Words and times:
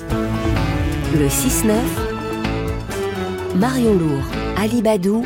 Le 0.00 1.28
6-9, 1.28 1.72
Marion 3.54 3.94
Lourd, 3.94 4.24
Ali 4.56 4.82
Badou, 4.82 5.24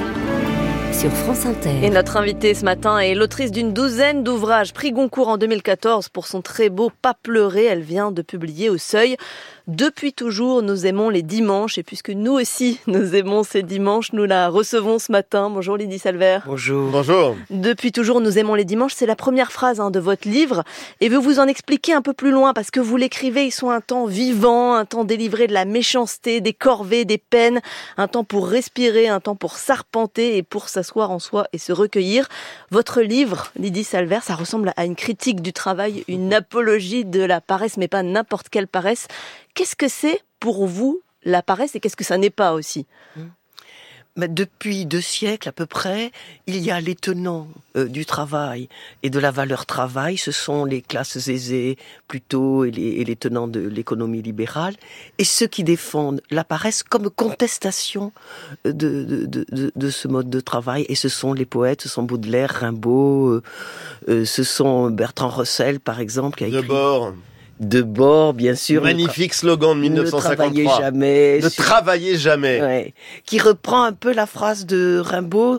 sur 0.92 1.10
France 1.10 1.46
Inter. 1.46 1.70
Et 1.82 1.88
notre 1.88 2.18
invitée 2.18 2.52
ce 2.52 2.64
matin 2.64 2.98
est 2.98 3.14
l'autrice 3.14 3.50
d'une 3.50 3.72
douzaine 3.72 4.24
d'ouvrages 4.24 4.74
prix 4.74 4.92
Goncourt 4.92 5.28
en 5.28 5.38
2014 5.38 6.10
pour 6.10 6.26
son 6.26 6.42
très 6.42 6.68
beau 6.68 6.90
Pas 7.00 7.14
pleurer. 7.14 7.64
Elle 7.64 7.82
vient 7.82 8.10
de 8.10 8.20
publier 8.20 8.68
au 8.68 8.76
seuil 8.76 9.16
depuis 9.68 10.14
toujours, 10.14 10.62
nous 10.62 10.86
aimons 10.86 11.10
les 11.10 11.20
dimanches 11.20 11.76
et 11.76 11.82
puisque 11.82 12.08
nous 12.08 12.32
aussi, 12.32 12.80
nous 12.86 13.14
aimons 13.14 13.42
ces 13.42 13.62
dimanches, 13.62 14.14
nous 14.14 14.24
la 14.24 14.48
recevons 14.48 14.98
ce 14.98 15.12
matin. 15.12 15.50
Bonjour 15.50 15.76
Lydie 15.76 15.98
Salver. 15.98 16.38
Bonjour. 16.46 16.90
Bonjour. 16.90 17.36
Depuis 17.50 17.92
toujours, 17.92 18.22
nous 18.22 18.38
aimons 18.38 18.54
les 18.54 18.64
dimanches, 18.64 18.94
c'est 18.94 19.04
la 19.04 19.14
première 19.14 19.52
phrase 19.52 19.78
hein, 19.78 19.90
de 19.90 20.00
votre 20.00 20.26
livre 20.26 20.64
et 21.02 21.10
vous 21.10 21.20
vous 21.20 21.38
en 21.38 21.46
expliquer 21.46 21.92
un 21.92 22.00
peu 22.00 22.14
plus 22.14 22.30
loin 22.30 22.54
parce 22.54 22.70
que 22.70 22.80
vous 22.80 22.96
l'écrivez, 22.96 23.44
ils 23.44 23.50
sont 23.50 23.68
un 23.68 23.82
temps 23.82 24.06
vivant, 24.06 24.72
un 24.72 24.86
temps 24.86 25.04
délivré 25.04 25.46
de 25.46 25.52
la 25.52 25.66
méchanceté, 25.66 26.40
des 26.40 26.54
corvées, 26.54 27.04
des 27.04 27.18
peines, 27.18 27.60
un 27.98 28.08
temps 28.08 28.24
pour 28.24 28.48
respirer, 28.48 29.08
un 29.08 29.20
temps 29.20 29.36
pour 29.36 29.58
s'arpenter 29.58 30.38
et 30.38 30.42
pour 30.42 30.70
s'asseoir 30.70 31.10
en 31.10 31.18
soi 31.18 31.46
et 31.52 31.58
se 31.58 31.72
recueillir. 31.72 32.26
Votre 32.70 33.02
livre, 33.02 33.52
Lydie 33.58 33.84
Salver, 33.84 34.20
ça 34.22 34.34
ressemble 34.34 34.72
à 34.78 34.86
une 34.86 34.96
critique 34.96 35.42
du 35.42 35.52
travail, 35.52 36.04
une 36.08 36.32
apologie 36.32 37.04
de 37.04 37.20
la 37.20 37.42
paresse, 37.42 37.76
mais 37.76 37.88
pas 37.88 38.02
n'importe 38.02 38.48
quelle 38.48 38.66
paresse. 38.66 39.08
Qu'est-ce 39.58 39.74
que 39.74 39.88
c'est 39.88 40.22
pour 40.38 40.68
vous 40.68 41.02
la 41.24 41.42
paresse 41.42 41.74
et 41.74 41.80
qu'est-ce 41.80 41.96
que 41.96 42.04
ça 42.04 42.16
n'est 42.16 42.30
pas 42.30 42.52
aussi 42.52 42.86
mais 44.14 44.26
depuis 44.26 44.84
deux 44.84 45.00
siècles 45.00 45.48
à 45.48 45.52
peu 45.52 45.64
près, 45.64 46.10
il 46.48 46.58
y 46.58 46.72
a 46.72 46.80
les 46.80 46.96
tenants 46.96 47.46
euh, 47.76 47.86
du 47.86 48.04
travail 48.04 48.68
et 49.04 49.10
de 49.10 49.18
la 49.20 49.30
valeur 49.30 49.64
travail. 49.64 50.16
Ce 50.16 50.32
sont 50.32 50.64
les 50.64 50.82
classes 50.82 51.28
aisées 51.28 51.78
plutôt 52.08 52.64
et 52.64 52.72
les, 52.72 53.16
tenants 53.16 53.46
de 53.46 53.60
l'économie 53.60 54.20
libérale 54.20 54.74
et 55.18 55.24
ceux 55.24 55.46
qui 55.46 55.62
défendent 55.62 56.20
la 56.32 56.42
paresse 56.42 56.82
comme 56.82 57.10
contestation 57.10 58.12
de, 58.64 59.28
de, 59.28 59.90
ce 59.90 60.08
mode 60.08 60.30
de 60.30 60.40
travail. 60.40 60.84
Et 60.88 60.96
ce 60.96 61.08
sont 61.08 61.32
les 61.32 61.46
poètes, 61.46 61.82
ce 61.82 61.88
sont 61.88 62.02
Baudelaire, 62.02 62.50
Rimbaud, 62.50 63.28
euh, 63.28 63.42
euh, 64.08 64.24
ce 64.24 64.42
sont 64.42 64.90
Bertrand 64.90 65.28
Russell 65.28 65.78
par 65.78 66.00
exemple 66.00 66.38
qui 66.38 66.44
a 66.44 66.48
écrit 66.48 66.62
de 66.62 66.66
bord, 66.66 67.14
bien 67.60 68.54
sûr. 68.54 68.82
Magnifique 68.82 69.34
slogan 69.34 69.74
de 69.74 69.80
1953. 69.80 70.20
Ne 70.20 70.36
travaillez 70.36 70.68
jamais. 70.82 71.40
Ne 71.40 71.48
travaillez 71.48 72.16
jamais. 72.16 72.94
Qui 73.24 73.38
reprend 73.38 73.84
un 73.84 73.92
peu 73.92 74.12
la 74.12 74.26
phrase 74.26 74.66
de 74.66 75.00
Rimbaud, 75.04 75.58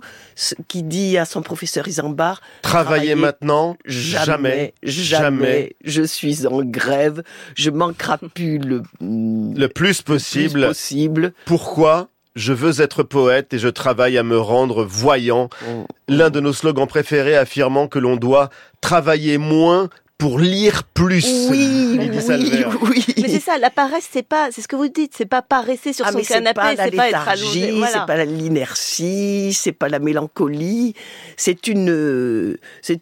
qui 0.67 0.83
dit 0.83 1.17
à 1.17 1.25
son 1.25 1.41
professeur 1.41 1.87
Isambard. 1.87 2.41
Travaillez, 2.61 3.15
maintenant, 3.15 3.77
jamais, 3.85 4.73
jamais, 4.83 5.75
Je 5.83 6.03
suis 6.03 6.47
en 6.47 6.63
grève. 6.63 7.23
Je 7.55 7.69
m'encrapule 7.69 8.65
le, 8.65 8.81
le 9.01 9.67
plus 9.67 10.01
possible. 10.01 10.61
Le 10.61 10.65
plus 10.67 10.69
possible. 10.69 11.33
Pourquoi? 11.45 12.09
Je 12.35 12.53
veux 12.53 12.81
être 12.81 13.03
poète 13.03 13.53
et 13.53 13.59
je 13.59 13.67
travaille 13.67 14.17
à 14.17 14.23
me 14.23 14.39
rendre 14.39 14.85
voyant. 14.85 15.49
Mm. 15.61 15.83
L'un 16.07 16.29
de 16.29 16.39
nos 16.39 16.53
slogans 16.53 16.87
préférés 16.87 17.35
affirmant 17.35 17.87
que 17.87 17.99
l'on 17.99 18.15
doit 18.15 18.49
travailler 18.81 19.37
moins 19.37 19.89
pour 20.19 20.37
lire 20.37 20.83
plus. 20.83 21.47
Oui, 21.49 21.97
oui, 21.99 22.09
oui. 22.81 23.05
Mais 23.17 23.29
c'est 23.29 23.39
ça, 23.39 23.57
la 23.57 23.71
paresse, 23.71 24.07
c'est 24.11 24.21
pas, 24.21 24.49
c'est 24.51 24.61
ce 24.61 24.67
que 24.67 24.75
vous 24.75 24.89
dites, 24.89 25.13
c'est 25.15 25.25
pas 25.25 25.41
paresser 25.41 25.93
sur 25.93 26.05
ah, 26.05 26.11
son 26.11 26.19
canapé, 26.19 26.61
c'est 26.77 26.95
pas, 26.95 27.09
être 27.09 27.27
allongé. 27.27 27.73
C'est 27.91 28.05
pas 28.05 28.25
l'inertie, 28.25 29.53
c'est 29.53 29.71
pas 29.71 29.89
la 29.89 29.99
mélancolie, 29.99 30.93
c'est 31.37 31.67
une, 31.67 32.57
c'est 32.81 32.99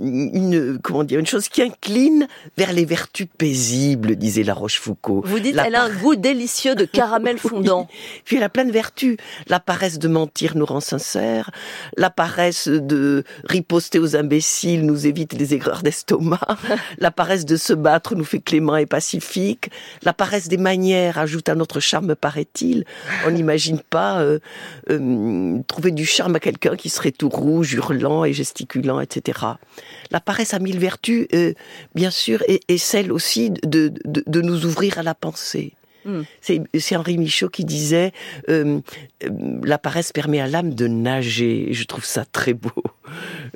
une 0.00 0.78
comment 0.82 1.04
dire 1.04 1.18
une 1.18 1.26
chose 1.26 1.48
qui 1.48 1.62
incline 1.62 2.26
vers 2.56 2.72
les 2.72 2.84
vertus 2.84 3.26
paisibles, 3.38 4.16
disait 4.16 4.42
La 4.42 4.54
Rochefoucauld. 4.54 5.26
Vous 5.26 5.40
dites, 5.40 5.56
elle 5.64 5.74
a 5.74 5.84
un 5.84 5.90
goût 5.90 6.16
délicieux 6.16 6.74
de 6.74 6.84
caramel 6.96 7.38
fondant. 7.38 7.88
Puis 8.24 8.36
elle 8.36 8.42
a 8.42 8.48
plein 8.48 8.64
de 8.64 8.72
vertus. 8.72 9.16
La 9.48 9.60
paresse 9.60 9.98
de 9.98 10.08
mentir 10.08 10.56
nous 10.56 10.66
rend 10.66 10.80
sincères. 10.80 11.50
La 11.96 12.10
paresse 12.10 12.68
de 12.68 13.24
riposter 13.44 13.98
aux 13.98 14.16
imbéciles 14.16 14.84
nous 14.84 15.06
évite 15.06 15.32
les 15.32 15.54
aigreurs 15.54 15.82
d'estomac. 15.82 16.40
la 16.98 17.10
paresse 17.10 17.44
de 17.44 17.56
se 17.56 17.72
battre 17.72 18.14
nous 18.14 18.24
fait 18.24 18.40
clément 18.40 18.76
et 18.76 18.86
pacifique. 18.86 19.70
La 20.02 20.12
paresse 20.12 20.48
des 20.48 20.56
manières 20.56 21.18
ajoute 21.18 21.48
à 21.48 21.54
notre 21.54 21.80
charme, 21.80 22.14
paraît-il. 22.14 22.84
On 23.26 23.30
n'imagine 23.30 23.80
pas 23.80 24.20
euh, 24.20 24.38
euh, 24.90 25.58
trouver 25.66 25.90
du 25.90 26.06
charme 26.06 26.36
à 26.36 26.40
quelqu'un 26.40 26.76
qui 26.76 26.88
serait 26.88 27.12
tout 27.12 27.28
rouge, 27.28 27.74
hurlant 27.74 28.24
et 28.24 28.32
gesticulant, 28.32 29.00
etc. 29.00 29.38
La 30.10 30.20
paresse 30.20 30.54
a 30.54 30.58
mille 30.58 30.78
vertus, 30.78 31.26
euh, 31.34 31.52
bien 31.94 32.10
sûr, 32.10 32.42
et, 32.48 32.78
celle 32.78 33.12
aussi 33.12 33.50
de, 33.50 33.92
nous 34.40 34.66
ouvrir 34.66 34.98
à 34.98 35.02
la 35.02 35.14
pensée. 35.14 35.74
Hmm. 36.04 36.22
C'est 36.40 36.94
Henri 36.94 37.18
Michaud 37.18 37.48
qui 37.48 37.64
disait 37.64 38.12
euh, 38.48 38.78
euh, 39.24 39.28
la 39.64 39.76
paresse 39.76 40.12
permet 40.12 40.40
à 40.40 40.46
l'âme 40.46 40.72
de 40.72 40.86
nager. 40.86 41.72
je 41.72 41.82
trouve 41.82 42.04
ça 42.04 42.24
très 42.24 42.54
beau 42.54 42.70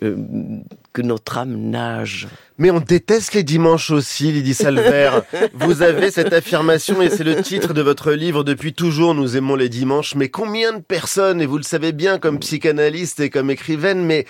que 0.01 1.03
notre 1.03 1.39
âme 1.39 1.57
nage. 1.71 2.27
Mais 2.59 2.73
on 2.73 2.81
déteste 2.81 3.35
les 3.35 3.45
dimanches 3.45 3.93
aussi, 3.93 4.33
Lydie 4.33 4.55
Salver. 4.55 5.21
Vous 5.55 5.83
avez 5.83 6.11
cette 6.11 6.33
affirmation 6.33 7.01
et 7.01 7.09
c'est 7.09 7.23
le 7.23 7.41
titre 7.41 7.73
de 7.73 7.83
votre 7.83 8.13
livre. 8.13 8.43
Depuis 8.43 8.73
toujours, 8.73 9.15
nous 9.15 9.37
aimons 9.37 9.55
les 9.55 9.69
dimanches. 9.69 10.17
Mais 10.17 10.29
combien 10.29 10.73
de 10.73 10.83
personnes, 10.83 11.41
et 11.41 11.47
vous 11.47 11.57
le 11.57 11.63
savez 11.63 11.93
bien 11.93 12.19
comme 12.19 12.41
psychanalyste 12.41 13.21
et 13.21 13.31
comme 13.31 13.51
écrivaine, 13.51 14.05
mais 14.05 14.27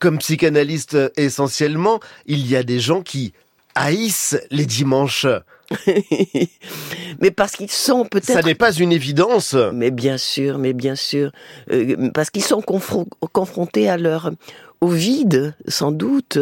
comme 0.00 0.18
psychanalyste 0.18 0.96
essentiellement, 1.16 2.00
il 2.26 2.46
y 2.48 2.56
a 2.56 2.64
des 2.64 2.80
gens 2.80 3.02
qui 3.02 3.32
haïssent 3.76 4.40
les 4.50 4.66
dimanches. 4.66 5.26
mais 7.20 7.30
parce 7.30 7.52
qu'ils 7.52 7.70
sont 7.70 8.04
peut-être... 8.04 8.32
Ça 8.32 8.42
n'est 8.42 8.56
pas 8.56 8.72
une 8.72 8.90
évidence. 8.90 9.54
Mais 9.72 9.92
bien 9.92 10.18
sûr, 10.18 10.58
mais 10.58 10.72
bien 10.72 10.96
sûr. 10.96 11.30
Euh, 11.70 12.10
parce 12.12 12.30
qu'ils 12.30 12.42
sont 12.42 12.62
confrontés 12.62 13.88
à 13.88 13.96
leur... 13.96 14.32
au 14.80 14.88
vide, 14.88 15.54
sans 15.68 15.92
doute, 15.92 16.38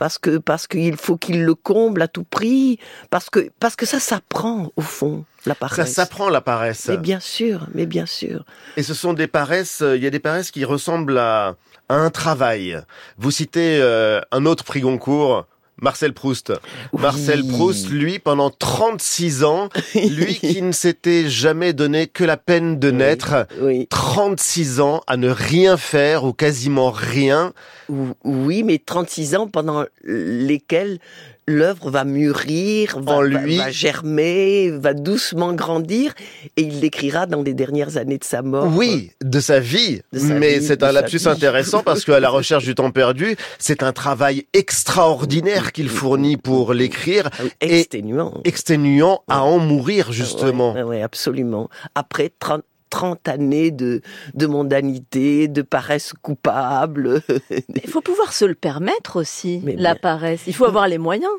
parce 0.00 0.16
que 0.16 0.38
parce 0.38 0.66
qu'il 0.66 0.96
faut 0.96 1.18
qu'ils 1.18 1.44
le 1.44 1.54
comblent 1.54 2.00
à 2.00 2.08
tout 2.08 2.24
prix, 2.24 2.78
parce 3.10 3.28
que 3.28 3.50
parce 3.60 3.76
que 3.76 3.84
ça 3.84 4.00
s'apprend 4.00 4.72
au 4.74 4.80
fond 4.80 5.26
la 5.44 5.54
paresse. 5.54 5.76
Ça 5.76 5.84
s'apprend 5.84 6.30
la 6.30 6.40
paresse. 6.40 6.88
Mais 6.88 6.96
bien 6.96 7.20
sûr, 7.20 7.66
mais 7.74 7.84
bien 7.84 8.06
sûr. 8.06 8.46
Et 8.78 8.82
ce 8.82 8.94
sont 8.94 9.12
des 9.12 9.26
paresses, 9.26 9.82
il 9.86 10.02
y 10.02 10.06
a 10.06 10.10
des 10.10 10.18
paresses 10.18 10.50
qui 10.50 10.64
ressemblent 10.64 11.18
à 11.18 11.54
un 11.90 12.08
travail. 12.08 12.80
Vous 13.18 13.30
citez 13.30 13.78
euh, 13.78 14.22
un 14.32 14.46
autre 14.46 14.64
prix 14.64 14.80
Goncourt, 14.80 15.44
Marcel 15.80 16.12
Proust. 16.12 16.52
Marcel 16.92 17.44
Proust, 17.44 17.88
lui, 17.90 18.18
pendant 18.18 18.50
36 18.50 19.44
ans, 19.44 19.68
lui 19.94 20.34
qui 20.34 20.62
ne 20.62 20.72
s'était 20.72 21.28
jamais 21.28 21.72
donné 21.72 22.06
que 22.06 22.24
la 22.24 22.36
peine 22.36 22.78
de 22.78 22.90
naître, 22.90 23.46
36 23.88 24.80
ans 24.80 25.02
à 25.06 25.16
ne 25.16 25.30
rien 25.30 25.76
faire 25.76 26.24
ou 26.24 26.32
quasiment 26.32 26.90
rien. 26.90 27.52
Oui, 28.24 28.62
mais 28.62 28.78
36 28.78 29.34
ans 29.36 29.48
pendant 29.48 29.84
lesquels 30.04 30.98
l'œuvre 31.46 31.90
va 31.90 32.04
mûrir, 32.04 32.98
va, 33.00 33.22
lui. 33.22 33.58
Va, 33.58 33.70
germer, 33.70 34.70
va 34.70 34.94
doucement 34.94 35.52
grandir, 35.52 36.14
et 36.56 36.62
il 36.62 36.80
l'écrira 36.80 37.26
dans 37.26 37.42
les 37.42 37.54
dernières 37.54 37.96
années 37.96 38.18
de 38.18 38.24
sa 38.24 38.42
mort. 38.42 38.68
Oui, 38.74 39.12
de 39.22 39.40
sa 39.40 39.60
vie. 39.60 40.02
Mais 40.12 40.60
c'est 40.60 40.82
un 40.82 40.92
lapsus 40.92 41.26
intéressant 41.26 41.82
parce 41.82 42.04
qu'à 42.04 42.20
la 42.20 42.28
recherche 42.28 42.64
du 42.64 42.74
temps 42.74 42.90
perdu, 42.90 43.36
c'est 43.58 43.82
un 43.82 43.92
travail 43.92 44.46
extraordinaire 44.52 45.72
qu'il 45.72 45.88
fournit 45.88 46.36
pour 46.36 46.74
l'écrire. 46.74 47.28
Ah 47.38 47.42
exténuant. 47.60 48.40
exténuant 48.44 49.22
à 49.28 49.42
en 49.42 49.58
mourir, 49.58 50.12
justement. 50.12 50.74
Oui, 50.84 51.00
absolument. 51.00 51.68
Après 51.94 52.32
30, 52.38 52.62
30 52.90 53.28
années 53.28 53.70
de, 53.70 54.02
de 54.34 54.46
mondanité, 54.46 55.48
de 55.48 55.62
paresse 55.62 56.12
coupable. 56.20 57.22
Il 57.82 57.90
faut 57.90 58.00
pouvoir 58.00 58.32
se 58.32 58.44
le 58.44 58.54
permettre 58.54 59.16
aussi, 59.16 59.62
la 59.76 59.94
paresse. 59.94 60.42
Il 60.46 60.54
faut 60.54 60.66
avoir 60.66 60.88
les 60.88 60.98
moyens 60.98 61.30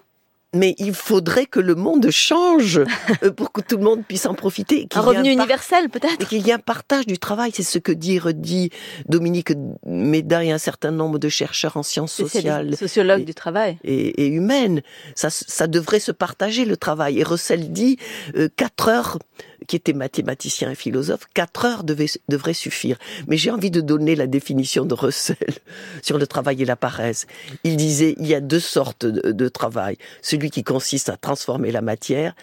mais 0.53 0.75
il 0.79 0.93
faudrait 0.93 1.45
que 1.45 1.59
le 1.59 1.75
monde 1.75 2.09
change 2.09 2.81
euh, 3.23 3.31
pour 3.35 3.51
que 3.51 3.61
tout 3.61 3.77
le 3.77 3.83
monde 3.83 4.03
puisse 4.05 4.25
en 4.25 4.33
profiter. 4.33 4.87
Un 4.93 5.01
revenu 5.01 5.31
universel 5.31 5.89
peut-être. 5.89 6.27
Qu'il 6.27 6.45
y 6.45 6.49
ait 6.49 6.53
un 6.53 6.59
partage 6.59 7.05
du 7.05 7.17
travail, 7.17 7.51
c'est 7.53 7.63
ce 7.63 7.79
que 7.79 7.91
dit 7.91 8.19
redit 8.19 8.69
Dominique 9.07 9.53
Méda 9.85 10.43
et 10.43 10.51
un 10.51 10.57
certain 10.57 10.91
nombre 10.91 11.19
de 11.19 11.29
chercheurs 11.29 11.77
en 11.77 11.83
sciences 11.83 12.13
sociales, 12.13 12.75
sociologues 12.75 13.23
du 13.23 13.33
travail 13.33 13.77
et, 13.83 14.25
et, 14.25 14.27
humaines. 14.27 14.81
Ça, 15.15 15.29
ça 15.29 15.67
devrait 15.67 15.99
se 15.99 16.11
partager 16.11 16.65
le 16.65 16.75
travail. 16.75 17.19
Et 17.19 17.23
Russell 17.23 17.71
dit 17.71 17.97
euh, 18.35 18.49
quatre 18.55 18.89
heures 18.89 19.19
qui 19.67 19.75
était 19.75 19.93
mathématicien 19.93 20.71
et 20.71 20.75
philosophe, 20.75 21.27
quatre 21.33 21.65
heures 21.65 21.83
devraient 21.83 22.53
suffire. 22.53 22.97
Mais 23.27 23.37
j'ai 23.37 23.51
envie 23.51 23.71
de 23.71 23.81
donner 23.81 24.15
la 24.15 24.27
définition 24.27 24.85
de 24.85 24.93
Russell 24.93 25.37
sur 26.01 26.17
le 26.17 26.27
travail 26.27 26.61
et 26.61 26.65
la 26.65 26.75
paresse. 26.75 27.27
Il 27.63 27.77
disait, 27.77 28.15
il 28.19 28.27
y 28.27 28.35
a 28.35 28.41
deux 28.41 28.59
sortes 28.59 29.05
de, 29.05 29.31
de 29.31 29.49
travail. 29.49 29.97
Celui 30.21 30.49
qui 30.49 30.63
consiste 30.63 31.09
à 31.09 31.17
transformer 31.17 31.71
la 31.71 31.81
matière, 31.81 32.33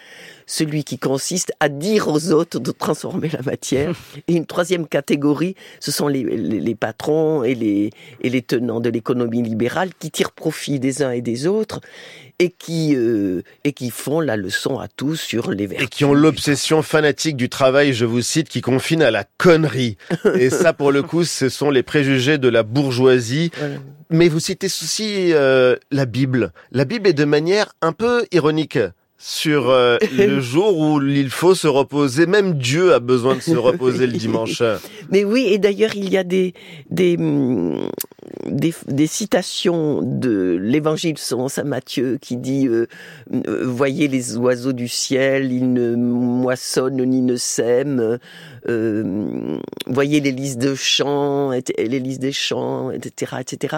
celui 0.45 0.83
qui 0.83 0.97
consiste 0.97 1.53
à 1.59 1.69
dire 1.69 2.07
aux 2.07 2.31
autres 2.31 2.59
de 2.59 2.71
transformer 2.71 3.29
la 3.29 3.41
matière. 3.41 3.95
Et 4.27 4.33
une 4.33 4.45
troisième 4.45 4.87
catégorie, 4.87 5.55
ce 5.79 5.91
sont 5.91 6.07
les, 6.07 6.23
les, 6.23 6.75
patrons 6.75 7.43
et 7.43 7.55
les, 7.55 7.91
et 8.21 8.29
les 8.29 8.41
tenants 8.41 8.79
de 8.79 8.89
l'économie 8.89 9.43
libérale 9.43 9.91
qui 9.99 10.09
tirent 10.11 10.31
profit 10.31 10.79
des 10.79 11.03
uns 11.03 11.11
et 11.11 11.21
des 11.21 11.47
autres 11.47 11.81
et 12.39 12.49
qui 12.49 12.95
euh, 12.95 13.41
et 13.63 13.73
qui 13.73 13.89
font 13.89 14.21
la 14.21 14.37
leçon 14.37 14.79
à 14.79 14.87
tous 14.87 15.17
sur 15.17 15.51
les 15.51 15.67
vertus. 15.67 15.85
Et 15.85 15.89
qui 15.89 16.05
ont 16.05 16.13
l'obsession 16.13 16.81
fanatique 16.81 17.35
du 17.35 17.49
travail, 17.49 17.93
je 17.93 18.05
vous 18.05 18.21
cite, 18.21 18.49
qui 18.49 18.61
confine 18.61 19.01
à 19.01 19.11
la 19.11 19.25
connerie. 19.37 19.97
Et 20.35 20.49
ça, 20.49 20.73
pour 20.73 20.91
le 20.91 21.03
coup, 21.03 21.23
ce 21.25 21.49
sont 21.49 21.69
les 21.69 21.83
préjugés 21.83 22.37
de 22.37 22.47
la 22.47 22.63
bourgeoisie. 22.63 23.51
Voilà. 23.57 23.75
Mais 24.09 24.27
vous 24.27 24.39
citez 24.39 24.67
aussi 24.67 25.33
euh, 25.33 25.75
la 25.91 26.05
Bible. 26.05 26.51
La 26.71 26.85
Bible 26.85 27.07
est 27.07 27.13
de 27.13 27.25
manière 27.25 27.73
un 27.81 27.91
peu 27.91 28.25
ironique 28.31 28.79
sur 29.19 29.69
euh, 29.69 29.97
le 30.17 30.39
jour 30.39 30.79
où 30.79 31.01
il 31.01 31.29
faut 31.29 31.53
se 31.53 31.67
reposer. 31.67 32.25
Même 32.25 32.53
Dieu 32.53 32.93
a 32.93 32.99
besoin 32.99 33.35
de 33.35 33.41
se 33.41 33.55
reposer 33.55 34.07
le 34.07 34.13
dimanche. 34.17 34.63
Mais 35.11 35.23
oui, 35.23 35.49
et 35.51 35.59
d'ailleurs, 35.59 35.95
il 35.95 36.09
y 36.09 36.17
a 36.17 36.23
des, 36.23 36.53
des, 36.89 37.17
hum, 37.17 37.89
des, 38.45 38.73
des 38.87 39.07
citations 39.07 40.01
de 40.01 40.57
l'évangile 40.61 41.17
selon 41.17 41.47
saint 41.47 41.63
Matthieu 41.63 42.17
qui 42.21 42.37
dit 42.37 42.67
euh, 42.67 42.87
euh, 43.33 43.65
Voyez 43.65 44.07
les 44.07 44.37
oiseaux 44.37 44.73
du 44.73 44.87
ciel, 44.87 45.51
ils 45.51 45.71
ne 45.71 45.95
moissonnent 45.95 47.03
ni 47.03 47.21
ne 47.21 47.35
sèment. 47.35 48.19
Euh, 48.67 49.59
voyez 49.87 50.19
les 50.19 50.31
lys 50.31 50.57
de 50.57 50.75
champs, 50.75 51.51
les 51.51 51.99
lys 51.99 52.19
des 52.19 52.33
champs, 52.33 52.91
etc., 52.91 53.37
etc. 53.39 53.77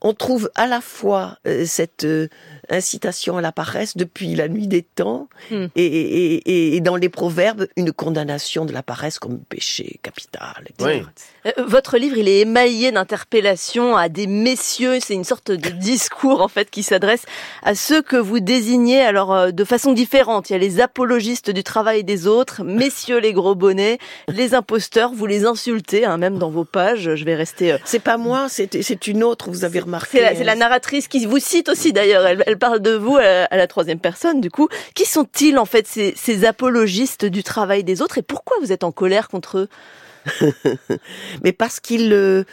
On 0.00 0.14
trouve 0.14 0.50
à 0.54 0.66
la 0.66 0.80
fois 0.80 1.38
euh, 1.46 1.64
cette 1.66 2.04
euh, 2.04 2.28
incitation 2.70 3.36
à 3.36 3.40
la 3.40 3.52
paresse 3.52 3.96
depuis 3.96 4.34
la 4.34 4.48
nuit 4.48 4.68
des 4.68 4.82
temps 4.82 5.28
Hmm. 5.50 5.66
et, 5.76 5.84
et, 5.84 6.76
et, 6.76 6.80
dans 6.80 6.96
les 6.96 7.08
proverbes 7.08 7.68
une 7.76 7.92
condamnation 7.92 8.64
de 8.64 8.72
la 8.72 8.82
paresse 8.82 9.18
comme 9.18 9.38
péché 9.38 10.00
capital, 10.02 10.64
etc. 10.68 11.04
Oui. 11.44 11.52
Votre 11.66 11.98
livre, 11.98 12.16
il 12.16 12.26
est 12.26 12.40
émaillé 12.40 12.90
d'interpellations 12.90 13.75
à 13.76 14.08
des 14.08 14.26
messieurs. 14.26 14.98
C'est 15.00 15.14
une 15.14 15.24
sorte 15.24 15.50
de 15.50 15.68
discours 15.70 16.40
en 16.40 16.48
fait 16.48 16.70
qui 16.70 16.82
s'adresse 16.82 17.22
à 17.62 17.74
ceux 17.74 18.02
que 18.02 18.16
vous 18.16 18.40
désignez 18.40 19.02
alors 19.02 19.34
euh, 19.34 19.50
de 19.50 19.64
façon 19.64 19.92
différente. 19.92 20.48
Il 20.50 20.54
y 20.54 20.56
a 20.56 20.58
les 20.58 20.80
apologistes 20.80 21.50
du 21.50 21.62
travail 21.62 22.04
des 22.04 22.26
autres, 22.26 22.62
messieurs 22.64 23.18
les 23.18 23.32
gros 23.32 23.54
bonnets, 23.54 23.98
les 24.28 24.54
imposteurs. 24.54 25.12
Vous 25.12 25.26
les 25.26 25.44
insultez, 25.44 26.04
hein, 26.04 26.16
même 26.16 26.38
dans 26.38 26.50
vos 26.50 26.64
pages. 26.64 27.14
Je 27.14 27.24
vais 27.24 27.34
rester. 27.34 27.72
euh, 27.72 27.78
C'est 27.84 28.02
pas 28.02 28.16
moi, 28.16 28.46
c'est 28.48 29.06
une 29.06 29.22
autre, 29.22 29.50
vous 29.50 29.64
avez 29.64 29.80
remarqué. 29.80 30.18
C'est 30.34 30.44
la, 30.44 30.54
narratrice 30.54 31.06
qui 31.08 31.26
vous 31.26 31.38
cite 31.38 31.68
aussi 31.68 31.92
d'ailleurs. 31.92 32.26
Elle, 32.26 32.42
elle 32.46 32.58
parle 32.58 32.80
de 32.80 32.92
vous 32.92 33.16
à, 33.16 33.44
à 33.50 33.56
la 33.56 33.66
troisième 33.66 34.00
personne 34.00 34.40
du 34.40 34.50
coup. 34.50 34.68
Qui 34.94 35.04
sont-ils 35.04 35.58
en 35.58 35.66
fait 35.66 35.86
ces, 35.86 36.14
ces 36.16 36.44
apologistes 36.46 37.24
du 37.26 37.42
travail 37.42 37.84
des 37.84 38.00
autres 38.02 38.18
et 38.18 38.22
pourquoi 38.22 38.56
vous 38.62 38.72
êtes 38.72 38.84
en 38.84 38.92
colère 38.92 39.28
contre 39.28 39.58
eux? 39.58 39.68
Mais 41.44 41.52
parce 41.52 41.80
qu'ils 41.80 42.12
euh, 42.12 42.44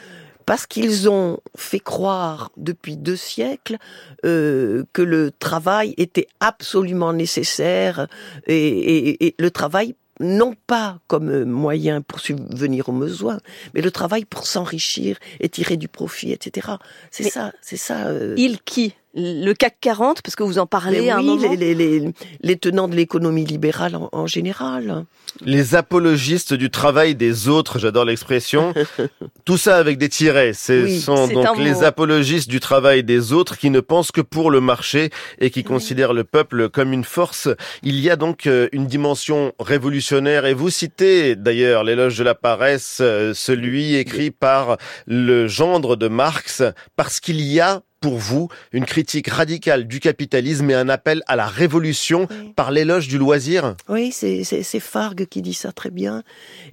parce 0.46 0.66
qu'ils 0.68 1.10
ont 1.10 1.40
fait 1.58 1.80
croire 1.80 2.52
depuis 2.58 2.98
deux 2.98 3.16
siècles 3.16 3.78
euh, 4.26 4.84
que 4.94 5.02
le 5.02 5.32
travail 5.32 5.94
était 5.98 6.28
absolument 6.40 7.14
nécessaire 7.14 8.08
et, 8.48 8.56
et- 8.68 9.26
et 9.28 9.36
le 9.40 9.52
travail 9.52 9.96
non 10.20 10.54
pas 10.68 11.00
comme 11.08 11.44
moyen 11.46 12.02
pour 12.02 12.20
subvenir 12.20 12.88
aux 12.90 12.94
besoins, 12.94 13.40
mais 13.74 13.82
le 13.82 13.90
travail 13.90 14.26
pour 14.26 14.46
s'enrichir 14.46 15.18
et 15.40 15.50
tirer 15.50 15.76
du 15.76 15.88
profit, 15.88 16.32
etc. 16.32 16.74
C'est 17.10 17.24
ça, 17.32 17.52
c'est 17.62 17.78
ça. 17.78 18.08
euh, 18.08 18.36
Ils 18.38 18.62
qui? 18.62 18.94
Le 19.16 19.54
CAC 19.54 19.78
40 19.80 20.22
parce 20.24 20.36
que 20.36 20.42
vous 20.44 20.58
en 20.58 20.66
parlez 20.66 21.02
mais 21.02 21.10
à 21.10 21.18
un 21.18 21.20
oui, 21.20 21.26
moment. 21.26 21.52
les, 21.52 21.76
les, 21.76 22.00
les, 22.00 22.14
les 22.42 22.58
tenants 22.58 22.88
de 22.88 22.96
l'économie 22.96 23.46
libérale 23.46 23.96
en, 23.96 24.10
en 24.12 24.26
général. 24.26 25.06
Les 25.46 25.76
apologistes 25.76 26.54
du 26.54 26.70
travail 26.72 27.14
des 27.16 27.48
autres, 27.48 27.78
j'adore 27.80 28.06
l'expression. 28.06 28.74
Tout 29.46 29.58
ça 29.58 29.78
avec 29.78 29.98
des 30.00 30.10
tirets. 30.10 30.54
Ce 30.54 30.84
Oui, 30.84 31.00
sont 31.00 31.28
donc 31.28 31.58
les 31.60 31.74
mot. 31.74 31.84
apologistes 31.84 32.50
du 32.50 32.60
travail 32.60 33.04
des 33.04 33.34
autres 33.34 33.58
qui 33.58 33.70
ne 33.70 33.80
pensent 33.82 34.12
que 34.12 34.22
pour 34.22 34.50
le 34.50 34.62
marché 34.62 35.10
et 35.40 35.50
qui 35.52 35.64
considèrent 35.64 36.14
le 36.14 36.24
peuple 36.24 36.70
comme 36.70 36.92
une 36.92 37.04
force. 37.04 37.50
Il 37.84 38.00
y 38.00 38.10
a 38.10 38.16
donc 38.16 38.48
euh, 38.48 38.68
une 38.72 38.88
dimension 38.88 39.54
révolutionnaire 39.60 40.46
et 40.46 40.54
vous 40.54 40.70
citez 40.70 41.36
d'ailleurs 41.36 41.84
l'éloge 41.84 42.18
de 42.18 42.24
la 42.24 42.36
paresse, 42.36 42.98
euh, 43.02 43.34
celui 43.36 43.96
écrit 43.96 44.32
par 44.32 44.78
le 45.06 45.48
gendre 45.48 45.96
de 45.96 46.08
Marx, 46.08 46.64
parce 46.96 47.20
qu'il 47.20 47.42
y 47.42 47.60
a 47.60 47.82
pour 48.04 48.18
vous 48.18 48.50
une 48.74 48.84
critique 48.84 49.30
radicale 49.30 49.88
du 49.88 50.02
capitalisme 50.02 50.70
et 50.70 50.74
un 50.76 50.90
appel 50.90 51.24
à 51.28 51.38
la 51.38 51.48
révolution 51.48 52.28
Oui. 52.30 52.52
par 52.54 52.70
l'éloge 52.70 53.08
du 53.08 53.18
loisir. 53.18 53.76
Oui, 53.88 54.12
c'est 54.12 54.44
c'est- 54.44 54.62
c'est 54.64 54.82
Fargue 54.82 55.26
qui 55.26 55.42
dit 55.42 55.54
ça 55.54 55.72
très 55.72 55.90
bien 55.90 56.22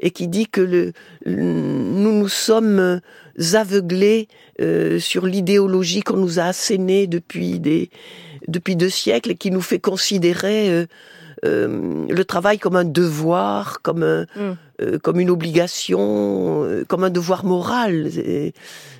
et 0.00 0.10
qui 0.10 0.26
dit 0.26 0.48
que 0.48 0.60
le, 0.60 0.92
le- 1.24 1.36
nous 2.02 2.12
nous 2.20 2.28
sommes 2.28 3.00
aveuglés 3.54 4.26
euh, 4.60 4.98
sur 4.98 5.24
l'idéologie 5.26 6.02
qu'on 6.02 6.16
nous 6.16 6.38
a 6.40 6.44
assénée 6.44 7.06
depuis 7.06 7.60
des 7.60 7.90
depuis 8.48 8.74
deux 8.74 8.90
siècles 8.90 9.30
et 9.32 9.36
qui 9.36 9.50
nous 9.52 9.60
fait 9.70 9.78
considérer 9.78 10.68
euh, 10.70 10.86
euh, 11.44 12.06
le 12.08 12.24
travail 12.24 12.58
comme 12.58 12.76
un 12.76 12.84
devoir, 12.84 13.80
comme 13.82 14.02
un, 14.02 14.26
Mm. 14.36 14.56
Euh, 14.80 14.98
comme 14.98 15.20
une 15.20 15.30
obligation, 15.30 16.64
euh, 16.64 16.84
comme 16.86 17.04
un 17.04 17.10
devoir 17.10 17.44
moral, 17.44 18.06
et- 18.16 18.52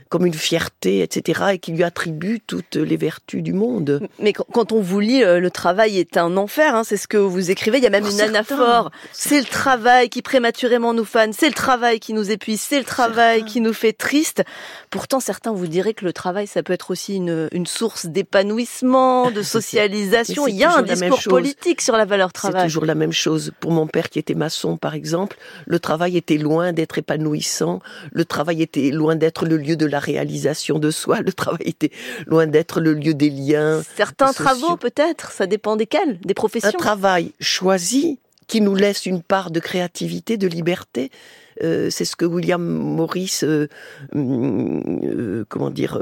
comme 0.09 0.27
une 0.27 0.35
fierté, 0.35 1.03
etc. 1.03 1.41
et 1.53 1.59
qui 1.61 1.71
lui 1.71 1.85
attribue 1.85 2.41
toutes 2.44 2.75
les 2.75 2.97
vertus 2.97 3.44
du 3.44 3.53
monde. 3.53 4.00
Mais 4.19 4.32
quand- 4.32 4.73
on 4.73 4.81
vous 4.81 4.99
lit, 4.99 5.23
euh, 5.23 5.38
le 5.38 5.53
travail 5.53 6.00
est 6.00 6.17
un 6.17 6.37
enfer, 6.37 6.75
hein, 6.75 6.82
c'est 6.82 6.97
ce 6.97 7.06
que 7.06 7.17
vous 7.17 7.53
écrivez. 7.53 7.79
Il 7.79 7.85
y 7.85 7.87
a 7.87 7.91
même 7.91 8.03
Pour 8.03 8.11
une 8.11 8.17
certains. 8.19 8.35
anaphore. 8.56 8.91
C'est 9.12 9.38
le 9.38 9.44
travail 9.47 10.09
qui 10.09 10.21
prématurément 10.21 10.94
nous 10.94 11.05
fane, 11.05 11.32
c'est 11.32 11.47
le 11.47 11.55
travail 11.55 12.00
qui 12.00 12.12
nous 12.12 12.29
épuise, 12.33 12.61
c'est 12.61 12.81
le 12.81 12.85
travail 12.85 13.38
Certains. 13.38 13.53
qui 13.53 13.61
nous 13.61 13.73
fait 13.73 13.93
triste. 13.93 14.43
Pourtant, 14.91 15.21
certains 15.21 15.53
vous 15.53 15.69
diraient 15.69 15.94
que 15.94 16.05
le 16.05 16.12
travail, 16.12 16.49
ça 16.49 16.65
peut 16.65 16.73
être 16.73 16.91
aussi 16.91 17.15
une, 17.15 17.49
une 17.53 17.67
source 17.67 18.06
d'épanouissement, 18.06 19.31
de 19.31 19.43
socialisation. 19.43 20.49
Il 20.49 20.55
c'est 20.55 20.56
y 20.59 20.65
a 20.65 20.75
un 20.76 20.83
discours 20.83 21.21
politique 21.29 21.81
sur 21.81 21.97
la 21.97 22.05
valeur 22.05 22.31
C'est 22.35 22.38
travail. 22.41 22.65
toujours 22.65 22.85
la 22.85 22.97
même 22.97 23.12
chose. 23.12 23.53
Pour 23.61 23.71
mon 23.71 23.87
père 23.87 24.09
qui 24.11 24.19
était 24.19 24.35
maçon, 24.35 24.76
par 24.76 24.97
exemple, 24.97 25.37
le 25.71 25.79
travail 25.79 26.17
était 26.17 26.37
loin 26.37 26.73
d'être 26.73 26.99
épanouissant. 26.99 27.79
Le 28.11 28.25
travail 28.25 28.61
était 28.61 28.91
loin 28.91 29.15
d'être 29.15 29.47
le 29.47 29.57
lieu 29.57 29.77
de 29.77 29.87
la 29.87 30.01
réalisation 30.01 30.81
de 30.81 30.91
soi. 30.91 31.21
Le 31.21 31.33
travail 31.33 31.63
était 31.65 31.93
loin 32.27 32.49
d'être 32.49 32.81
le 32.81 32.93
lieu 32.93 33.15
des 33.15 33.31
liens. 33.31 33.81
Certains 33.97 34.33
sociaux. 34.33 34.45
travaux, 34.45 34.77
peut-être, 34.77 35.31
ça 35.31 35.47
dépend 35.47 35.77
desquels, 35.77 36.19
des 36.25 36.33
Un 36.33 36.35
professions. 36.35 36.77
travail 36.77 37.31
choisi 37.41 38.19
qui 38.49 38.61
nous 38.61 38.75
laisse 38.75 39.07
une 39.07 39.23
part 39.23 39.53
de 39.53 39.61
créativité, 39.61 40.37
de 40.37 40.49
liberté. 40.49 41.13
Euh, 41.62 41.91
c'est 41.91 42.05
ce 42.05 42.17
que 42.17 42.25
William 42.25 42.62
Morris, 42.62 43.41
euh, 43.43 43.67
hum, 44.15 45.01
euh, 45.05 45.45
comment 45.49 45.71
dire, 45.71 46.01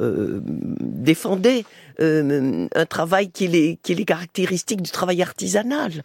défendait. 0.80 1.64
Un 2.00 2.86
travail 2.88 3.30
qui 3.30 3.46
est, 3.46 3.78
qui 3.82 3.90
est 3.90 3.94
les 3.96 4.04
caractéristiques 4.04 4.82
du 4.82 4.90
travail 4.92 5.20
artisanal, 5.20 6.04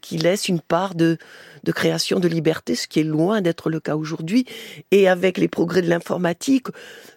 qui 0.00 0.16
laisse 0.16 0.48
une 0.48 0.60
part 0.60 0.94
de, 0.94 1.18
de 1.64 1.72
création, 1.72 2.20
de 2.20 2.28
liberté, 2.28 2.76
ce 2.76 2.86
qui 2.86 3.00
est 3.00 3.04
loin 3.04 3.40
d'être 3.40 3.68
le 3.68 3.80
cas 3.80 3.96
aujourd'hui. 3.96 4.46
Et 4.92 5.08
avec 5.08 5.38
les 5.38 5.48
progrès 5.48 5.82
de 5.82 5.88
l'informatique, 5.88 6.68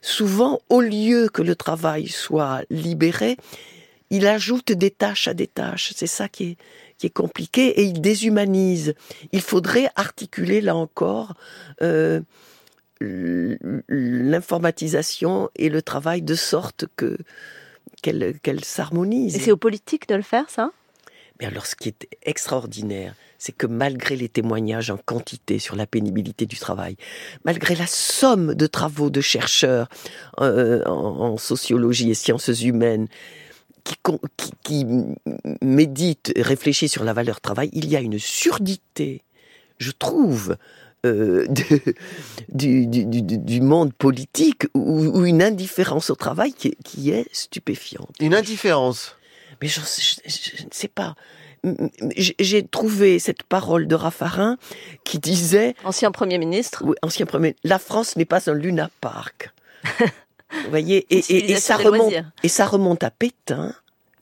souvent, 0.01 0.61
au 0.69 0.81
lieu 0.81 1.29
que 1.31 1.43
le 1.43 1.55
travail 1.55 2.07
soit 2.07 2.61
libéré, 2.71 3.37
il 4.09 4.27
ajoute 4.27 4.71
des 4.71 4.91
tâches 4.91 5.27
à 5.27 5.33
des 5.33 5.47
tâches. 5.47 5.93
C'est 5.95 6.07
ça 6.07 6.27
qui 6.27 6.43
est, 6.43 6.57
qui 7.05 7.07
est 7.07 7.09
compliqué 7.11 7.67
et 7.79 7.83
il 7.83 8.01
déshumanise. 8.01 8.95
Il 9.31 9.41
faudrait 9.41 9.89
articuler, 9.95 10.59
là 10.59 10.75
encore, 10.75 11.35
euh, 11.83 12.21
l'informatisation 12.99 15.51
et 15.55 15.69
le 15.69 15.83
travail 15.83 16.23
de 16.23 16.33
sorte 16.33 16.85
que 16.95 17.17
qu'elle 18.01 18.63
s'harmonise. 18.63 19.35
Et 19.35 19.39
c'est 19.39 19.51
aux 19.51 19.57
politiques 19.57 20.07
de 20.07 20.15
le 20.15 20.21
faire, 20.21 20.49
ça? 20.49 20.71
Mais 21.39 21.47
alors, 21.47 21.65
ce 21.65 21.75
qui 21.75 21.89
est 21.89 22.07
extraordinaire, 22.23 23.13
c'est 23.37 23.51
que 23.51 23.67
malgré 23.67 24.15
les 24.15 24.29
témoignages 24.29 24.89
en 24.89 24.97
quantité 24.97 25.59
sur 25.59 25.75
la 25.75 25.85
pénibilité 25.85 26.45
du 26.45 26.57
travail, 26.57 26.95
malgré 27.43 27.75
la 27.75 27.87
somme 27.87 28.53
de 28.53 28.67
travaux 28.67 29.09
de 29.09 29.19
chercheurs 29.21 29.89
euh, 30.39 30.81
en, 30.85 31.33
en 31.33 31.37
sociologie 31.37 32.11
et 32.11 32.15
sciences 32.15 32.61
humaines 32.61 33.07
qui, 33.85 33.95
con- 34.03 34.19
qui, 34.35 34.51
qui 34.63 34.85
méditent, 35.61 36.33
réfléchissent 36.35 36.91
sur 36.91 37.05
la 37.05 37.13
valeur 37.13 37.39
travail, 37.39 37.69
il 37.71 37.87
y 37.87 37.95
a 37.95 38.01
une 38.01 38.19
surdité, 38.19 39.21
je 39.77 39.91
trouve, 39.91 40.57
euh, 41.05 41.45
de- 41.47 41.93
du, 42.49 42.87
du, 42.87 43.05
du, 43.05 43.21
du 43.37 43.61
monde 43.61 43.93
politique 43.93 44.63
ou, 44.73 45.05
ou 45.05 45.25
une 45.25 45.41
indifférence 45.41 46.09
au 46.09 46.15
travail 46.15 46.51
qui 46.53 46.69
est, 46.69 46.77
qui 46.83 47.11
est 47.11 47.27
stupéfiante. 47.31 48.09
Une 48.19 48.33
indifférence. 48.35 49.15
Mais 49.61 49.67
je, 49.69 49.79
je- 49.81 50.57
je 50.57 50.63
ne 50.63 50.69
sais 50.71 50.87
pas. 50.89 51.15
J'ai 52.17 52.65
trouvé 52.67 53.17
cette 53.19 53.41
parole 53.43 53.87
de 53.87 53.95
Raffarin 53.95 54.57
qui 55.03 55.17
disait, 55.19 55.75
Ancien 55.83 56.11
Premier 56.11 56.37
ministre. 56.37 56.83
oui, 56.85 56.95
ancien 57.01 57.25
premier, 57.25 57.55
la 57.63 57.79
France 57.79 58.15
n'est 58.17 58.25
pas 58.25 58.49
un 58.49 58.53
Luna 58.53 58.89
Park. 59.01 59.51
Vous 60.63 60.69
voyez, 60.69 61.05
et, 61.09 61.17
et- 61.29 61.51
et 61.51 61.55
ça 61.59 61.75
remonte, 61.91 62.11
et 62.43 62.47
ça 62.47 62.65
remonte 62.65 63.03
à 63.03 63.11
Pétain, 63.11 63.73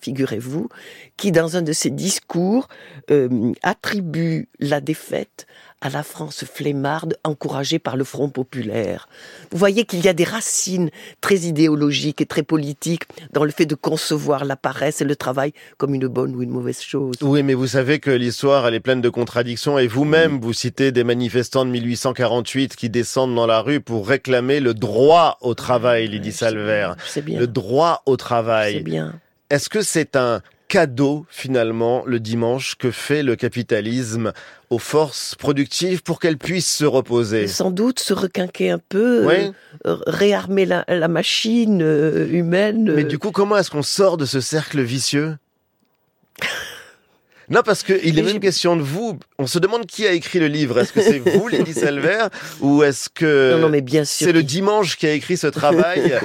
figurez-vous, 0.03 0.69
qui 1.17 1.31
dans 1.31 1.55
un 1.57 1.61
de 1.61 1.73
ses 1.73 1.89
discours 1.89 2.67
euh, 3.09 3.53
attribue 3.63 4.49
la 4.59 4.81
défaite 4.81 5.47
à 5.83 5.89
la 5.89 6.01
France 6.01 6.45
flemmarde 6.45 7.17
encouragée 7.25 7.77
par 7.77 7.97
le 7.97 8.05
Front 8.05 8.29
populaire. 8.29 9.09
Vous 9.51 9.57
voyez 9.57 9.83
qu'il 9.83 9.99
y 9.99 10.07
a 10.07 10.13
des 10.13 10.23
racines 10.23 10.89
très 11.19 11.39
idéologiques 11.39 12.21
et 12.21 12.25
très 12.25 12.41
politiques 12.43 13.03
dans 13.33 13.43
le 13.43 13.51
fait 13.51 13.65
de 13.65 13.75
concevoir 13.75 14.45
la 14.45 14.55
paresse 14.55 15.01
et 15.01 15.03
le 15.03 15.17
travail 15.17 15.51
comme 15.77 15.93
une 15.93 16.07
bonne 16.07 16.35
ou 16.35 16.41
une 16.41 16.51
mauvaise 16.51 16.79
chose. 16.79 17.15
Oui, 17.21 17.43
mais 17.43 17.53
vous 17.53 17.67
savez 17.67 17.99
que 17.99 18.11
l'histoire, 18.11 18.65
elle 18.65 18.75
est 18.75 18.79
pleine 18.79 19.01
de 19.01 19.09
contradictions 19.09 19.77
et 19.77 19.87
vous-même, 19.87 20.39
vous 20.39 20.53
citez 20.53 20.93
des 20.93 21.03
manifestants 21.03 21.65
de 21.65 21.71
1848 21.71 22.77
qui 22.77 22.89
descendent 22.89 23.35
dans 23.35 23.47
la 23.47 23.59
rue 23.59 23.81
pour 23.81 24.07
réclamer 24.07 24.61
le 24.61 24.73
droit 24.73 25.37
au 25.41 25.53
travail, 25.53 26.07
Lydie 26.07 26.31
Salver. 26.31 26.93
C'est 27.05 27.23
bien. 27.23 27.39
Le 27.39 27.47
droit 27.47 28.03
au 28.05 28.15
travail. 28.15 28.75
C'est 28.75 28.83
bien. 28.83 29.19
Est-ce 29.53 29.69
que 29.69 29.83
c'est 29.83 30.15
un 30.15 30.41
cadeau 30.67 31.27
finalement 31.29 32.03
le 32.07 32.19
dimanche 32.19 32.73
que 32.75 32.89
fait 32.89 33.21
le 33.21 33.35
capitalisme 33.35 34.33
aux 34.71 34.79
forces 34.79 35.35
productives 35.35 36.01
pour 36.01 36.19
qu'elles 36.19 36.39
puissent 36.39 36.73
se 36.73 36.85
reposer? 36.85 37.47
Sans 37.47 37.69
doute 37.69 37.99
se 37.99 38.15
requinquer 38.15 38.71
un 38.71 38.79
peu, 38.79 39.27
Oui. 39.27 39.51
euh, 39.85 39.97
réarmer 40.07 40.65
la, 40.65 40.85
la 40.87 41.07
machine 41.07 41.83
euh, 41.83 42.27
humaine. 42.31 42.91
Mais 42.95 43.03
euh, 43.03 43.07
du 43.07 43.19
coup, 43.19 43.29
comment 43.29 43.55
est-ce 43.55 43.69
qu'on 43.69 43.83
sort 43.83 44.17
de 44.17 44.25
ce 44.25 44.41
cercle 44.41 44.81
vicieux? 44.81 45.37
Non, 47.53 47.61
parce 47.63 47.83
que 47.83 47.93
il 48.03 48.17
est 48.17 48.23
même 48.23 48.39
question 48.39 48.75
de 48.75 48.81
vous. 48.81 49.19
On 49.37 49.47
se 49.47 49.59
demande 49.59 49.85
qui 49.85 50.07
a 50.07 50.11
écrit 50.11 50.39
le 50.39 50.47
livre. 50.47 50.79
Est-ce 50.79 50.91
que 50.91 51.01
c'est 51.01 51.19
vous, 51.37 51.47
Lydie 51.47 51.73
Salver, 51.73 52.27
ou 52.61 52.83
est-ce 52.83 53.09
que 53.09 53.53
non, 53.53 53.59
non, 53.59 53.69
mais 53.69 53.81
bien 53.81 54.05
sûr. 54.05 54.25
c'est 54.27 54.33
le 54.33 54.43
dimanche 54.43 54.97
qui 54.97 55.05
a 55.07 55.11
écrit 55.13 55.37
ce 55.37 55.47
travail 55.47 56.19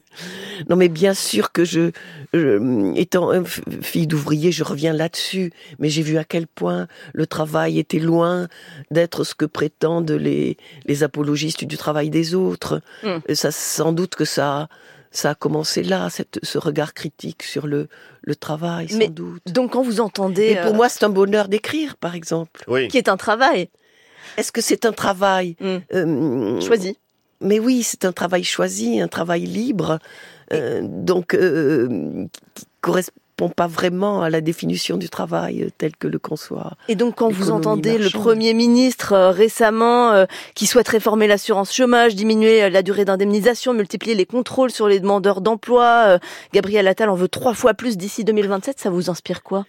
Non, 0.68 0.76
mais 0.76 0.88
bien 0.88 1.14
sûr 1.14 1.52
que 1.52 1.64
je, 1.64 1.90
je- 2.34 2.94
étant 2.98 3.32
euh, 3.32 3.42
fille 3.82 4.06
d'ouvrier, 4.06 4.52
je 4.52 4.62
reviens 4.64 4.92
là-dessus. 4.92 5.52
Mais 5.78 5.88
j'ai 5.88 6.02
vu 6.02 6.18
à 6.18 6.24
quel 6.24 6.46
point 6.46 6.86
le 7.12 7.26
travail 7.26 7.78
était 7.78 7.98
loin 7.98 8.48
d'être 8.90 9.24
ce 9.24 9.34
que 9.34 9.46
prétendent 9.46 10.10
les, 10.10 10.56
les 10.86 11.02
apologistes 11.02 11.64
du 11.64 11.76
travail 11.76 12.10
des 12.10 12.34
autres. 12.34 12.80
Mm. 13.02 13.18
Et 13.26 13.34
Ça, 13.34 13.50
sans 13.50 13.92
doute 13.92 14.14
que 14.14 14.24
ça, 14.24 14.68
ça 15.10 15.30
a 15.30 15.34
commencé 15.34 15.82
là, 15.82 16.08
cette, 16.10 16.38
ce 16.42 16.58
regard 16.58 16.94
critique 16.94 17.42
sur 17.42 17.66
le, 17.66 17.88
le 18.22 18.36
travail, 18.36 18.88
sans 18.88 18.98
Mais 18.98 19.08
doute. 19.08 19.42
Donc 19.46 19.72
quand 19.72 19.82
vous 19.82 20.00
entendez... 20.00 20.50
Et 20.50 20.56
pour 20.56 20.72
euh, 20.72 20.74
moi, 20.74 20.88
c'est 20.88 21.04
un 21.04 21.08
bonheur 21.08 21.48
d'écrire, 21.48 21.96
par 21.96 22.14
exemple. 22.14 22.62
Oui. 22.68 22.88
qui 22.88 22.96
est 22.98 23.08
un 23.08 23.16
travail 23.16 23.68
Est-ce 24.36 24.52
que 24.52 24.60
c'est 24.60 24.84
un 24.86 24.92
travail 24.92 25.56
Mm. 25.60 25.76
euh, 25.94 26.60
choisi. 26.60 26.96
Mais 27.40 27.58
oui, 27.58 27.82
c'est 27.82 28.04
un 28.04 28.12
travail 28.12 28.44
choisi, 28.44 29.00
un 29.00 29.08
travail 29.08 29.46
libre, 29.46 29.98
euh, 30.52 30.82
donc 30.84 31.34
euh, 31.34 32.26
qui 32.54 32.66
correspond 33.40 33.48
pas 33.54 33.66
vraiment 33.66 34.22
à 34.22 34.30
la 34.30 34.40
définition 34.40 34.96
du 34.96 35.08
travail 35.08 35.62
euh, 35.62 35.68
tel 35.76 35.96
que 35.96 36.08
le 36.08 36.18
conçoit. 36.18 36.72
Et 36.88 36.94
donc 36.94 37.16
quand 37.16 37.30
vous 37.30 37.50
entendez 37.50 37.98
le. 37.98 38.10
Premier 38.10 38.52
ministre 38.54 39.12
euh, 39.12 39.30
récemment 39.30 40.10
euh, 40.10 40.26
qui 40.54 40.66
souhaite 40.66 40.88
réformer 40.88 41.26
l'assurance 41.26 41.72
chômage, 41.72 42.14
diminuer 42.16 42.68
la 42.68 42.82
durée 42.82 43.04
d'indemnisation, 43.04 43.72
multiplier 43.72 44.14
les 44.14 44.26
contrôles 44.26 44.70
sur 44.70 44.88
les 44.88 45.00
demandeurs 45.00 45.40
d'emploi, 45.40 46.04
euh, 46.06 46.18
Gabriel 46.52 46.86
Attal 46.86 47.08
en 47.08 47.14
veut 47.14 47.28
trois 47.28 47.54
fois 47.54 47.72
plus 47.72 47.96
d'ici 47.96 48.24
2027, 48.24 48.78
ça 48.78 48.90
vous 48.90 49.08
inspire 49.08 49.42
quoi? 49.42 49.64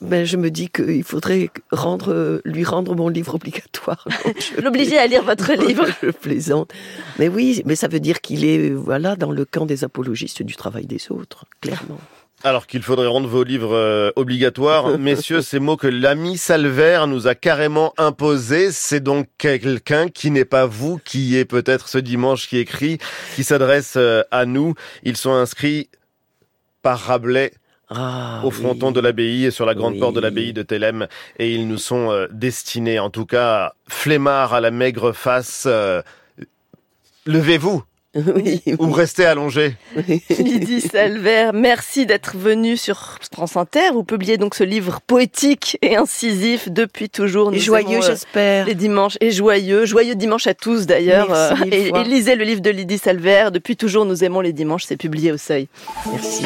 Ben, 0.00 0.24
je 0.24 0.36
me 0.36 0.50
dis 0.50 0.68
qu'il 0.68 1.02
faudrait 1.02 1.50
rendre, 1.72 2.40
lui 2.44 2.64
rendre 2.64 2.94
mon 2.94 3.08
livre 3.08 3.34
obligatoire. 3.34 4.06
L'obliger 4.62 4.98
à 4.98 5.06
lire 5.06 5.24
votre 5.24 5.52
livre. 5.66 5.86
je 6.02 6.10
plaisante. 6.10 6.70
Mais 7.18 7.28
oui, 7.28 7.62
mais 7.66 7.74
ça 7.74 7.88
veut 7.88 8.00
dire 8.00 8.20
qu'il 8.20 8.44
est 8.44 8.70
voilà 8.70 9.16
dans 9.16 9.32
le 9.32 9.44
camp 9.44 9.66
des 9.66 9.84
apologistes 9.84 10.42
du 10.42 10.54
travail 10.54 10.86
des 10.86 11.10
autres, 11.10 11.44
clairement. 11.60 11.98
Alors 12.42 12.66
qu'il 12.66 12.82
faudrait 12.82 13.06
rendre 13.06 13.28
vos 13.28 13.44
livres 13.44 13.74
euh, 13.74 14.12
obligatoires. 14.16 14.98
Messieurs, 14.98 15.42
ces 15.42 15.58
mots 15.60 15.76
que 15.76 15.86
l'ami 15.86 16.38
Salver 16.38 17.04
nous 17.06 17.26
a 17.26 17.34
carrément 17.34 17.92
imposés, 17.98 18.72
c'est 18.72 19.00
donc 19.00 19.28
quelqu'un 19.36 20.08
qui 20.08 20.30
n'est 20.30 20.46
pas 20.46 20.64
vous, 20.64 20.98
qui 21.04 21.36
est 21.36 21.44
peut-être 21.44 21.88
ce 21.88 21.98
dimanche 21.98 22.48
qui 22.48 22.56
écrit, 22.58 22.98
qui 23.34 23.44
s'adresse 23.44 23.94
euh, 23.98 24.22
à 24.30 24.46
nous. 24.46 24.74
Ils 25.02 25.18
sont 25.18 25.32
inscrits 25.32 25.90
par 26.80 26.98
Rabelais 26.98 27.52
Ah, 27.90 28.40
au 28.42 28.50
fronton 28.50 28.86
oui. 28.88 28.92
de 28.94 29.00
l'abbaye 29.00 29.44
et 29.44 29.50
sur 29.50 29.66
la 29.66 29.74
grande 29.74 29.94
Oui. 29.94 30.00
porte 30.00 30.14
de 30.14 30.20
l'abbaye 30.20 30.54
de 30.54 30.62
Thélème 30.62 31.08
et 31.38 31.52
ils 31.52 31.68
nous 31.68 31.76
sont 31.76 32.10
euh, 32.10 32.26
destinés 32.30 32.98
en 32.98 33.10
tout 33.10 33.26
cas 33.26 33.74
flemmard 33.86 34.54
à 34.54 34.60
la 34.62 34.70
maigre 34.70 35.12
face 35.12 35.68
levez-vous 37.26 37.82
Oui, 38.16 38.60
ou 38.80 38.90
restez 38.90 39.24
allongés 39.24 39.76
oui. 39.96 40.20
Lydie 40.36 40.80
Salver, 40.80 41.50
merci 41.54 42.06
d'être 42.06 42.36
venue 42.36 42.76
sur 42.76 43.18
France 43.32 43.56
Inter. 43.56 43.92
Vous 43.92 44.02
publiez 44.02 44.36
donc 44.36 44.56
ce 44.56 44.64
livre 44.64 45.00
poétique 45.06 45.78
et 45.80 45.94
incisif 45.96 46.68
depuis 46.68 47.08
toujours. 47.08 47.52
Et 47.52 47.56
Nous 47.56 47.62
joyeux, 47.62 47.88
aimons, 47.98 48.02
euh, 48.02 48.06
j'espère. 48.08 48.66
les 48.66 48.74
dimanches 48.74 49.16
et 49.20 49.30
joyeux, 49.30 49.86
joyeux 49.86 50.16
dimanche 50.16 50.48
à 50.48 50.54
tous 50.54 50.86
d'ailleurs. 50.86 51.32
Euh, 51.32 51.54
et, 51.70 51.88
et 51.88 52.04
lisez 52.04 52.34
le 52.34 52.42
livre 52.44 52.60
de 52.62 52.70
Lydie 52.70 52.98
Salver. 52.98 53.50
Depuis 53.52 53.76
toujours, 53.76 54.04
nous 54.04 54.24
aimons 54.24 54.40
les 54.40 54.52
dimanches. 54.52 54.84
C'est 54.86 54.96
publié 54.96 55.30
au 55.30 55.36
Seuil. 55.36 55.68
Merci. 56.10 56.42